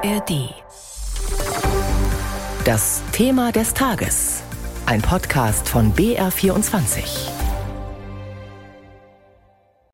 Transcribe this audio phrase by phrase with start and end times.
[0.00, 0.54] ARD.
[2.64, 4.44] Das Thema des Tages.
[4.86, 7.28] Ein Podcast von BR24.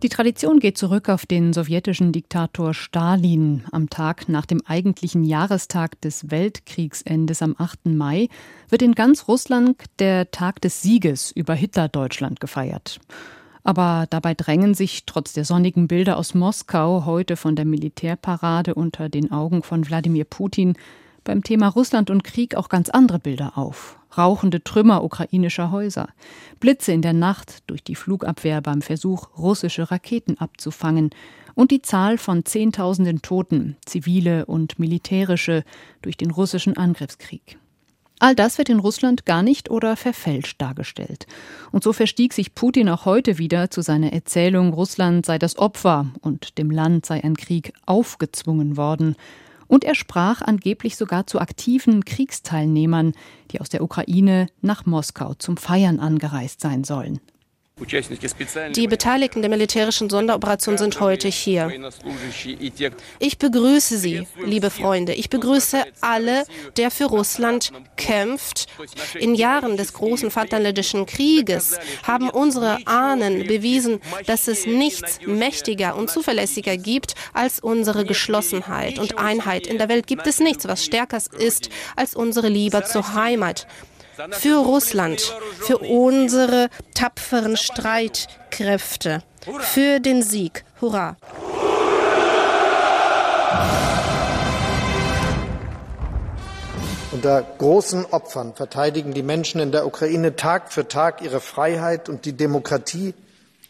[0.03, 3.65] Die Tradition geht zurück auf den sowjetischen Diktator Stalin.
[3.73, 7.87] Am Tag nach dem eigentlichen Jahrestag des Weltkriegsendes am 8.
[7.87, 8.29] Mai
[8.69, 13.01] wird in ganz Russland der Tag des Sieges über Hitler-Deutschland gefeiert.
[13.65, 19.09] Aber dabei drängen sich trotz der sonnigen Bilder aus Moskau heute von der Militärparade unter
[19.09, 20.75] den Augen von Wladimir Putin
[21.25, 23.99] beim Thema Russland und Krieg auch ganz andere Bilder auf.
[24.17, 26.09] Rauchende Trümmer ukrainischer Häuser,
[26.61, 31.11] Blitze in der Nacht durch die Flugabwehr beim Versuch, russische Raketen abzufangen
[31.55, 35.65] und die Zahl von Zehntausenden Toten, zivile und militärische,
[36.03, 37.59] durch den russischen Angriffskrieg.
[38.21, 41.27] All das wird in Russland gar nicht oder verfälscht dargestellt.
[41.73, 46.07] Und so verstieg sich Putin auch heute wieder zu seiner Erzählung, Russland sei das Opfer
[46.21, 49.17] und dem Land sei ein Krieg aufgezwungen worden.
[49.67, 53.13] Und er sprach angeblich sogar zu aktiven Kriegsteilnehmern,
[53.51, 57.21] die aus der Ukraine nach Moskau zum Feiern angereist sein sollen.
[58.75, 61.71] Die Beteiligten der militärischen Sonderoperation sind heute hier.
[63.19, 65.15] Ich begrüße Sie, liebe Freunde.
[65.15, 66.45] Ich begrüße alle,
[66.77, 68.67] der für Russland kämpft.
[69.19, 76.11] In Jahren des großen Vaterländischen Krieges haben unsere Ahnen bewiesen, dass es nichts mächtiger und
[76.11, 79.67] zuverlässiger gibt als unsere Geschlossenheit und Einheit.
[79.67, 83.67] In der Welt gibt es nichts, was stärker ist als unsere Liebe zur Heimat
[84.31, 85.21] für Russland,
[85.61, 89.23] für unsere tapferen Streitkräfte,
[89.61, 90.65] für den Sieg.
[90.81, 91.17] Hurra!
[97.15, 102.25] Unter großen Opfern verteidigen die Menschen in der Ukraine Tag für Tag ihre Freiheit und
[102.25, 103.15] die Demokratie,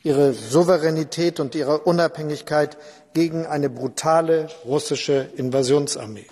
[0.03, 2.79] ihre Souveränität und ihre Unabhängigkeit
[3.13, 6.27] gegen eine brutale russische Invasionsarmee.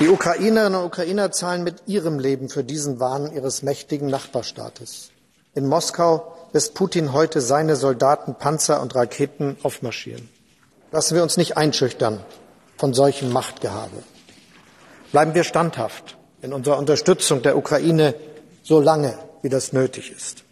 [0.00, 5.10] Die Ukrainerinnen und Ukrainer zahlen mit ihrem Leben für diesen Wahn ihres mächtigen Nachbarstaates.
[5.54, 10.28] In Moskau lässt Putin heute seine Soldaten, Panzer und Raketen aufmarschieren.
[10.90, 12.20] Lassen wir uns nicht einschüchtern
[12.78, 14.02] von solchem Machtgehabe.
[15.12, 18.14] Bleiben wir standhaft in unserer Unterstützung der Ukraine
[18.62, 20.42] so lange, wie das nötig ist.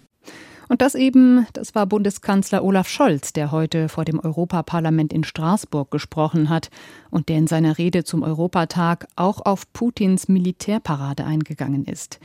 [0.71, 5.91] Und das eben, das war Bundeskanzler Olaf Scholz, der heute vor dem Europaparlament in Straßburg
[5.91, 6.71] gesprochen hat
[7.11, 12.21] und der in seiner Rede zum Europatag auch auf Putins Militärparade eingegangen ist.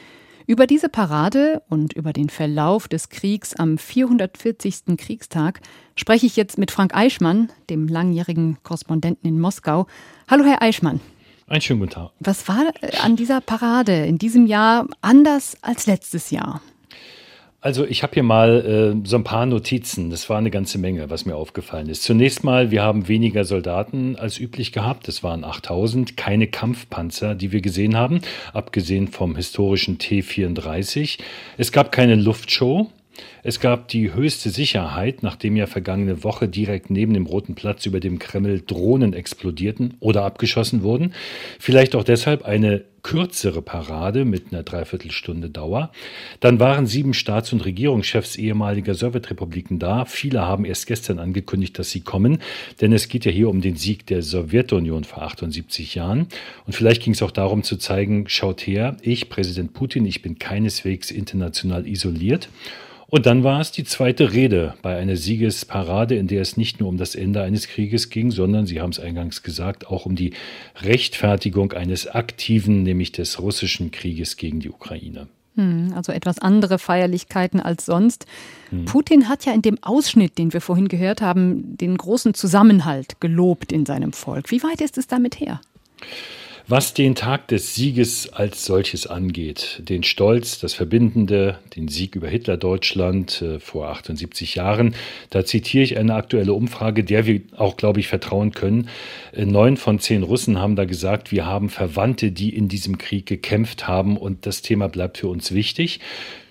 [0.45, 4.95] Über diese Parade und über den Verlauf des Kriegs am 440.
[4.95, 5.61] Kriegstag
[5.95, 9.87] spreche ich jetzt mit Frank Eichmann, dem langjährigen Korrespondenten in Moskau.
[10.29, 10.99] Hallo, Herr Eichmann.
[11.47, 12.11] Einen schönen guten Tag.
[12.19, 16.61] Was war an dieser Parade in diesem Jahr anders als letztes Jahr?
[17.65, 20.11] Also ich habe hier mal äh, so ein paar Notizen.
[20.11, 22.03] Das war eine ganze Menge, was mir aufgefallen ist.
[22.03, 25.07] Zunächst mal, wir haben weniger Soldaten als üblich gehabt.
[25.07, 26.15] Das waren 8000.
[26.15, 28.21] Keine Kampfpanzer, die wir gesehen haben,
[28.53, 31.17] abgesehen vom historischen T-34.
[31.57, 32.91] Es gab keine Luftshow.
[33.43, 37.99] Es gab die höchste Sicherheit, nachdem ja vergangene Woche direkt neben dem Roten Platz über
[37.99, 41.13] dem Kreml Drohnen explodierten oder abgeschossen wurden.
[41.59, 45.91] Vielleicht auch deshalb eine kürzere Parade mit einer Dreiviertelstunde Dauer.
[46.39, 50.05] Dann waren sieben Staats- und Regierungschefs ehemaliger Sowjetrepubliken da.
[50.05, 52.39] Viele haben erst gestern angekündigt, dass sie kommen,
[52.81, 56.25] denn es geht ja hier um den Sieg der Sowjetunion vor 78 Jahren.
[56.65, 60.39] Und vielleicht ging es auch darum zu zeigen, schaut her, ich, Präsident Putin, ich bin
[60.39, 62.49] keineswegs international isoliert.
[63.07, 66.89] Und dann war es die zweite Rede bei einer Siegesparade, in der es nicht nur
[66.89, 70.33] um das Ende eines Krieges ging, sondern, Sie haben es eingangs gesagt, auch um die
[70.81, 75.27] Rechtfertigung eines aktiven, nämlich des russischen Krieges gegen die Ukraine.
[75.55, 78.25] Hm, also etwas andere Feierlichkeiten als sonst.
[78.71, 78.85] Hm.
[78.85, 83.71] Putin hat ja in dem Ausschnitt, den wir vorhin gehört haben, den großen Zusammenhalt gelobt
[83.71, 84.51] in seinem Volk.
[84.51, 85.61] Wie weit ist es damit her?
[86.67, 92.27] Was den Tag des Sieges als solches angeht, den Stolz, das Verbindende, den Sieg über
[92.27, 94.95] Hitler-Deutschland äh, vor 78 Jahren,
[95.29, 98.89] da zitiere ich eine aktuelle Umfrage, der wir auch, glaube ich, vertrauen können.
[99.31, 103.27] Äh, neun von zehn Russen haben da gesagt, wir haben Verwandte, die in diesem Krieg
[103.27, 105.99] gekämpft haben und das Thema bleibt für uns wichtig.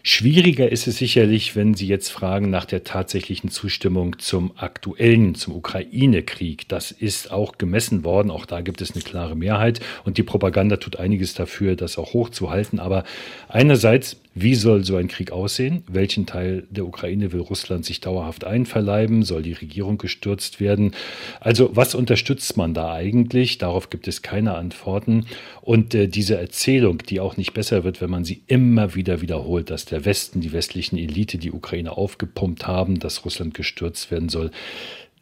[0.07, 5.57] Schwieriger ist es sicherlich, wenn Sie jetzt fragen nach der tatsächlichen Zustimmung zum aktuellen, zum
[5.57, 6.69] Ukraine-Krieg.
[6.69, 8.31] Das ist auch gemessen worden.
[8.31, 9.81] Auch da gibt es eine klare Mehrheit.
[10.05, 12.81] Und die Propaganda tut einiges dafür, das auch hochzuhalten.
[12.81, 13.05] Aber
[13.49, 15.85] einerseits wie soll so ein Krieg aussehen?
[15.87, 19.23] Welchen Teil der Ukraine will Russland sich dauerhaft einverleiben?
[19.23, 20.93] Soll die Regierung gestürzt werden?
[21.41, 23.59] Also was unterstützt man da eigentlich?
[23.59, 25.27] Darauf gibt es keine Antworten.
[25.63, 29.71] Und äh, diese Erzählung, die auch nicht besser wird, wenn man sie immer wieder wiederholt,
[29.71, 34.51] dass der Westen, die westlichen Elite die Ukraine aufgepumpt haben, dass Russland gestürzt werden soll,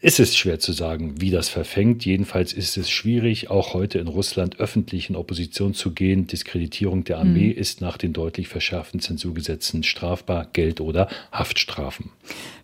[0.04, 2.04] Es ist schwer zu sagen, wie das verfängt.
[2.04, 6.26] Jedenfalls ist es schwierig, auch heute in Russland öffentlich in Opposition zu gehen.
[6.26, 7.56] Diskreditierung der Armee mhm.
[7.56, 12.10] ist nach den deutlich verschärften Zensurgesetzen strafbar, Geld oder Haftstrafen.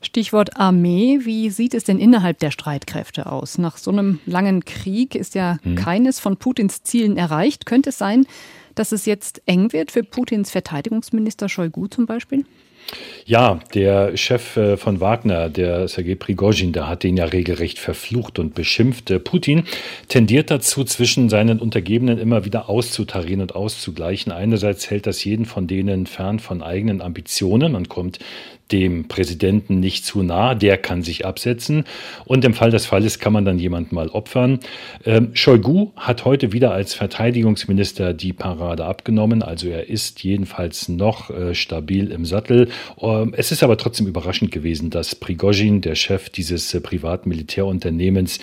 [0.03, 1.21] Stichwort Armee.
[1.23, 3.57] Wie sieht es denn innerhalb der Streitkräfte aus?
[3.57, 5.77] Nach so einem langen Krieg ist ja mhm.
[5.77, 7.67] keines von Putins Zielen erreicht.
[7.67, 8.27] Könnte es sein,
[8.75, 12.45] dass es jetzt eng wird für Putins Verteidigungsminister Shoigu zum Beispiel?
[13.27, 18.39] Ja, der Chef äh, von Wagner, der Sergei Prigozhin, der hat ihn ja regelrecht verflucht
[18.39, 19.13] und beschimpft.
[19.25, 19.65] Putin
[20.09, 24.33] tendiert dazu, zwischen seinen Untergebenen immer wieder auszutarieren und auszugleichen.
[24.33, 28.19] Einerseits hält das jeden von denen fern von eigenen Ambitionen und kommt
[28.73, 31.85] dem Präsidenten nicht zu nah, der kann sich absetzen
[32.25, 34.61] und im Fall des Falles kann man dann jemanden mal opfern.
[35.05, 41.31] Ähm, Shoigu hat heute wieder als Verteidigungsminister die Parade abgenommen, also er ist jedenfalls noch
[41.31, 42.69] äh, stabil im Sattel.
[43.01, 48.39] Ähm, es ist aber trotzdem überraschend gewesen, dass Prigozhin, der Chef dieses äh, privaten Militärunternehmens,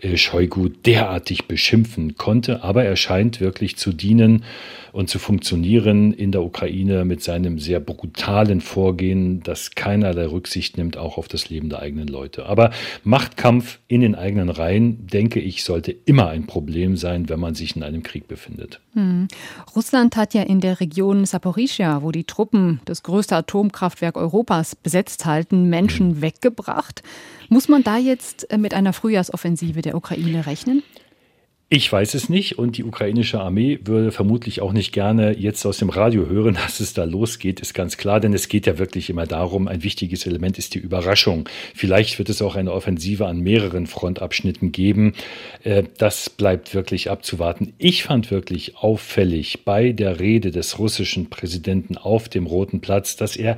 [0.00, 4.44] äh, Shoigu derartig beschimpfen konnte, aber er scheint wirklich zu dienen,
[4.92, 10.96] und zu funktionieren in der Ukraine mit seinem sehr brutalen Vorgehen, das keinerlei Rücksicht nimmt,
[10.96, 12.46] auch auf das Leben der eigenen Leute.
[12.46, 12.70] Aber
[13.04, 17.76] Machtkampf in den eigenen Reihen, denke ich, sollte immer ein Problem sein, wenn man sich
[17.76, 18.80] in einem Krieg befindet.
[18.94, 19.28] Hm.
[19.74, 25.24] Russland hat ja in der Region Saporischia, wo die Truppen das größte Atomkraftwerk Europas besetzt
[25.24, 26.22] halten, Menschen hm.
[26.22, 27.02] weggebracht.
[27.48, 30.82] Muss man da jetzt äh, mit einer Frühjahrsoffensive der Ukraine rechnen?
[31.72, 35.78] Ich weiß es nicht und die ukrainische Armee würde vermutlich auch nicht gerne jetzt aus
[35.78, 39.08] dem Radio hören, dass es da losgeht, ist ganz klar, denn es geht ja wirklich
[39.08, 41.48] immer darum, ein wichtiges Element ist die Überraschung.
[41.72, 45.12] Vielleicht wird es auch eine Offensive an mehreren Frontabschnitten geben.
[45.62, 47.72] Äh, das bleibt wirklich abzuwarten.
[47.78, 53.36] Ich fand wirklich auffällig bei der Rede des russischen Präsidenten auf dem Roten Platz, dass
[53.36, 53.56] er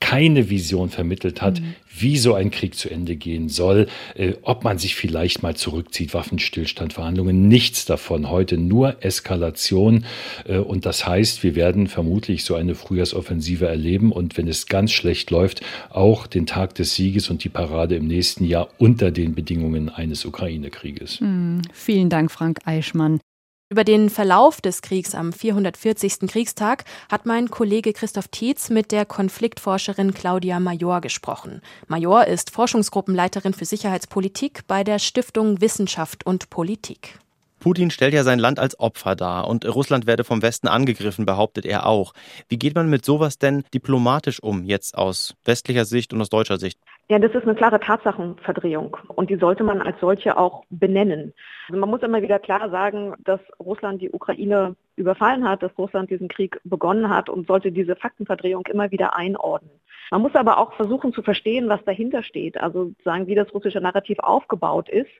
[0.00, 1.74] keine Vision vermittelt hat, mhm.
[1.96, 6.14] wie so ein Krieg zu Ende gehen soll, äh, ob man sich vielleicht mal zurückzieht,
[6.14, 8.30] Waffenstillstand, Verhandlungen, nichts davon.
[8.30, 10.04] Heute nur Eskalation.
[10.46, 14.92] Äh, und das heißt, wir werden vermutlich so eine Frühjahrsoffensive erleben und wenn es ganz
[14.92, 15.60] schlecht läuft,
[15.90, 20.24] auch den Tag des Sieges und die Parade im nächsten Jahr unter den Bedingungen eines
[20.24, 21.20] Ukraine-Krieges.
[21.20, 21.62] Mhm.
[21.72, 23.20] Vielen Dank, Frank Eichmann.
[23.70, 26.20] Über den Verlauf des Kriegs am 440.
[26.20, 31.60] Kriegstag hat mein Kollege Christoph Tietz mit der Konfliktforscherin Claudia Major gesprochen.
[31.86, 37.18] Major ist Forschungsgruppenleiterin für Sicherheitspolitik bei der Stiftung Wissenschaft und Politik.
[37.60, 41.66] Putin stellt ja sein Land als Opfer dar und Russland werde vom Westen angegriffen, behauptet
[41.66, 42.14] er auch.
[42.48, 46.58] Wie geht man mit sowas denn diplomatisch um, jetzt aus westlicher Sicht und aus deutscher
[46.58, 46.78] Sicht?
[47.10, 51.32] Ja, das ist eine klare Tatsachenverdrehung und die sollte man als solche auch benennen.
[51.68, 56.10] Also man muss immer wieder klar sagen, dass Russland die Ukraine überfallen hat, dass Russland
[56.10, 59.70] diesen Krieg begonnen hat und sollte diese Faktenverdrehung immer wieder einordnen.
[60.10, 63.80] Man muss aber auch versuchen zu verstehen, was dahinter steht, also sagen, wie das russische
[63.80, 65.10] Narrativ aufgebaut ist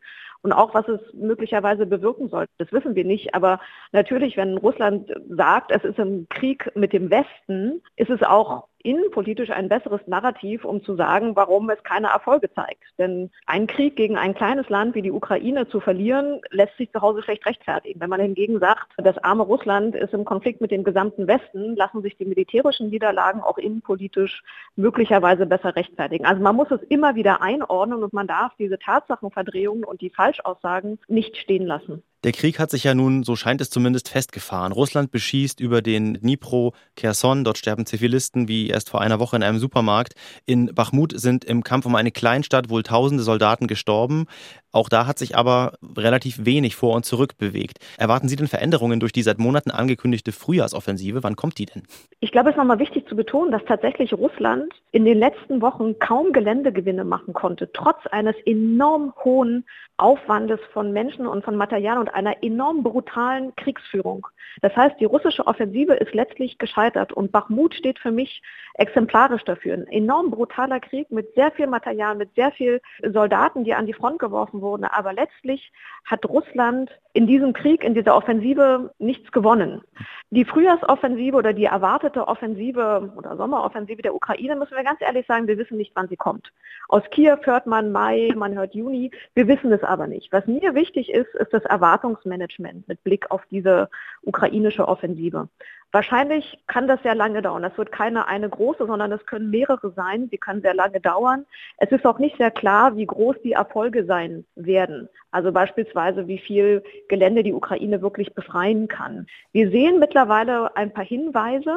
[0.42, 2.46] und auch was es möglicherweise bewirken soll.
[2.58, 3.34] Das wissen wir nicht.
[3.34, 3.60] Aber
[3.92, 9.50] natürlich, wenn Russland sagt, es ist ein Krieg mit dem Westen, ist es auch innenpolitisch
[9.50, 12.84] ein besseres Narrativ, um zu sagen, warum es keine Erfolge zeigt.
[12.96, 17.02] Denn ein Krieg gegen ein kleines Land wie die Ukraine zu verlieren, lässt sich zu
[17.02, 18.00] Hause schlecht rechtfertigen.
[18.00, 22.00] Wenn man hingegen sagt, das arme Russland ist im Konflikt mit dem gesamten Westen, lassen
[22.00, 24.42] sich die militärischen Niederlagen auch innenpolitisch
[24.74, 26.24] möglicherweise besser rechtfertigen.
[26.24, 30.98] Also man muss es immer wieder einordnen und man darf diese Tatsachenverdrehungen und die Falschaussagen
[31.08, 32.02] nicht stehen lassen.
[32.24, 34.72] Der Krieg hat sich ja nun, so scheint es zumindest, festgefahren.
[34.72, 37.44] Russland beschießt über den Dnipro Kherson.
[37.44, 40.14] Dort sterben Zivilisten wie erst vor einer Woche in einem Supermarkt.
[40.44, 44.26] In Bachmut sind im Kampf um eine Kleinstadt wohl tausende Soldaten gestorben.
[44.72, 47.78] Auch da hat sich aber relativ wenig vor und zurück bewegt.
[47.98, 51.22] Erwarten Sie denn Veränderungen durch die seit Monaten angekündigte Frühjahrsoffensive?
[51.22, 51.84] Wann kommt die denn?
[52.20, 55.98] Ich glaube, es ist nochmal wichtig zu betonen, dass tatsächlich Russland in den letzten Wochen
[56.00, 59.64] kaum Geländegewinne machen konnte, trotz eines enorm hohen
[59.96, 64.26] Aufwandes von Menschen und von Material und einer enorm brutalen Kriegsführung.
[64.60, 68.42] Das heißt, die russische Offensive ist letztlich gescheitert und Bachmut steht für mich
[68.74, 69.74] exemplarisch dafür.
[69.74, 73.92] Ein enorm brutaler Krieg mit sehr viel Material, mit sehr viel Soldaten, die an die
[73.92, 74.84] Front geworfen wurden.
[74.84, 75.72] Aber letztlich
[76.04, 79.82] hat Russland in diesem Krieg, in dieser Offensive nichts gewonnen.
[80.30, 85.46] Die Frühjahrsoffensive oder die erwartete Offensive oder Sommeroffensive der Ukraine, müssen wir ganz ehrlich sagen,
[85.46, 86.52] wir wissen nicht, wann sie kommt.
[86.88, 90.30] Aus Kiew hört man Mai, man hört Juni, wir wissen es aber nicht.
[90.30, 93.88] Was mir wichtig ist, ist das Erwartungsmanagement mit Blick auf diese
[94.22, 95.48] ukrainische Offensive.
[95.90, 97.62] Wahrscheinlich kann das sehr lange dauern.
[97.62, 100.28] Das wird keine eine große, sondern es können mehrere sein.
[100.30, 101.46] Sie können sehr lange dauern.
[101.78, 105.08] Es ist auch nicht sehr klar, wie groß die Erfolge sein werden.
[105.30, 109.26] Also beispielsweise, wie viel Gelände die Ukraine wirklich befreien kann.
[109.52, 111.74] Wir sehen mittlerweile ein paar Hinweise,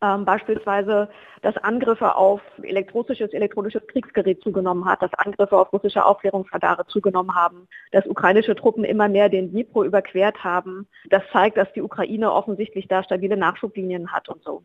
[0.00, 1.08] ähm, beispielsweise,
[1.42, 7.68] dass Angriffe auf elektronisches, elektronisches Kriegsgerät zugenommen hat, dass Angriffe auf russische Aufklärungsradare zugenommen haben,
[7.92, 10.86] dass ukrainische Truppen immer mehr den Dnipro überquert haben.
[11.10, 14.62] Das zeigt, dass die Ukraine offensichtlich da stabile Nachschublinien hat und so.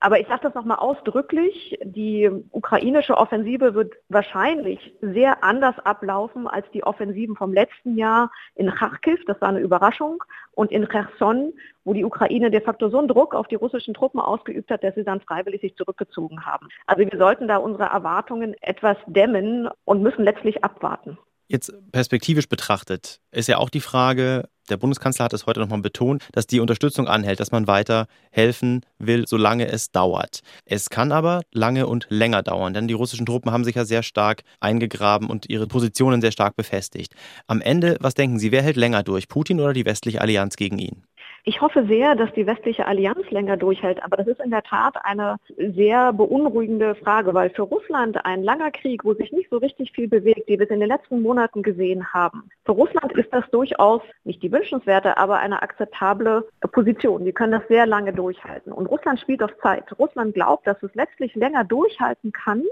[0.00, 6.70] Aber ich sage das nochmal ausdrücklich, die ukrainische Offensive wird wahrscheinlich sehr anders ablaufen als
[6.72, 10.22] die Offensiven vom letzten Jahr in Kharkiv, das war eine Überraschung,
[10.54, 11.52] und in Cherson,
[11.84, 14.94] wo die Ukraine de facto so einen Druck auf die russischen Truppen ausgeübt hat, dass
[14.94, 16.68] sie dann freiwillig sich zurückgezogen haben.
[16.86, 21.18] Also wir sollten da unsere Erwartungen etwas dämmen und müssen letztlich abwarten.
[21.46, 26.22] Jetzt perspektivisch betrachtet ist ja auch die Frage, der Bundeskanzler hat es heute nochmal betont,
[26.32, 30.40] dass die Unterstützung anhält, dass man weiter helfen will, solange es dauert.
[30.64, 34.02] Es kann aber lange und länger dauern, denn die russischen Truppen haben sich ja sehr
[34.02, 37.14] stark eingegraben und ihre Positionen sehr stark befestigt.
[37.46, 40.78] Am Ende, was denken Sie, wer hält länger durch, Putin oder die westliche Allianz gegen
[40.78, 41.04] ihn?
[41.46, 44.96] Ich hoffe sehr, dass die westliche Allianz länger durchhält, aber das ist in der Tat
[45.04, 49.92] eine sehr beunruhigende Frage, weil für Russland ein langer Krieg, wo sich nicht so richtig
[49.92, 54.00] viel bewegt, die wir in den letzten Monaten gesehen haben, für Russland ist das durchaus
[54.24, 57.26] nicht die wünschenswerte, aber eine akzeptable Position.
[57.26, 58.72] Die können das sehr lange durchhalten.
[58.72, 59.84] Und Russland spielt auf Zeit.
[59.98, 62.62] Russland glaubt, dass es letztlich länger durchhalten kann,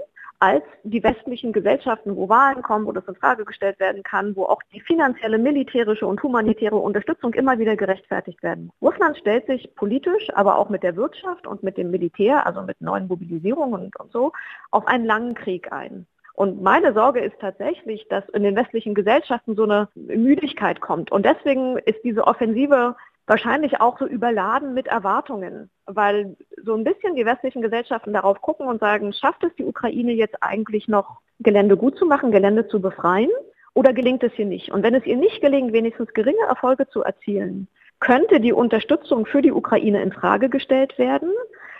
[0.43, 4.43] als die westlichen Gesellschaften, wo Wahlen kommen, wo das in Frage gestellt werden kann, wo
[4.43, 8.69] auch die finanzielle, militärische und humanitäre Unterstützung immer wieder gerechtfertigt werden.
[8.81, 12.81] Russland stellt sich politisch, aber auch mit der Wirtschaft und mit dem Militär, also mit
[12.81, 14.33] neuen Mobilisierungen und, und so,
[14.69, 16.07] auf einen langen Krieg ein.
[16.33, 21.09] Und meine Sorge ist tatsächlich, dass in den westlichen Gesellschaften so eine Müdigkeit kommt.
[21.09, 22.97] Und deswegen ist diese Offensive
[23.27, 28.67] wahrscheinlich auch so überladen mit Erwartungen, weil so ein bisschen die westlichen Gesellschaften darauf gucken
[28.67, 32.81] und sagen, schafft es die Ukraine jetzt eigentlich noch Gelände gut zu machen, Gelände zu
[32.81, 33.31] befreien
[33.73, 34.71] oder gelingt es ihr nicht?
[34.71, 37.67] Und wenn es ihr nicht gelingt, wenigstens geringe Erfolge zu erzielen,
[37.99, 41.31] könnte die Unterstützung für die Ukraine in Frage gestellt werden.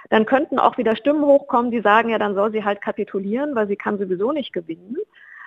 [0.10, 3.68] Dann könnten auch wieder Stimmen hochkommen, die sagen, ja, dann soll sie halt kapitulieren, weil
[3.68, 4.98] sie kann sowieso nicht gewinnen.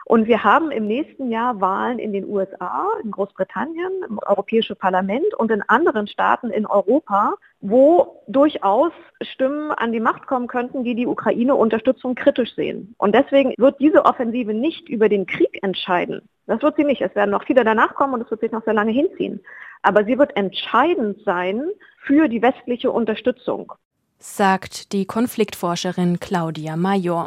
[0.09, 5.35] Und wir haben im nächsten Jahr Wahlen in den USA, in Großbritannien, im Europäischen Parlament
[5.37, 10.95] und in anderen Staaten in Europa, wo durchaus Stimmen an die Macht kommen könnten, die
[10.95, 12.95] die Ukraine-Unterstützung kritisch sehen.
[12.99, 16.23] Und deswegen wird diese Offensive nicht über den Krieg entscheiden.
[16.47, 17.03] Das wird sie nicht.
[17.03, 19.41] Es werden noch viele danach kommen und es wird sich noch sehr lange hinziehen.
[19.83, 21.65] Aber sie wird entscheidend sein
[21.99, 23.73] für die westliche Unterstützung
[24.19, 27.25] sagt die Konfliktforscherin Claudia Major.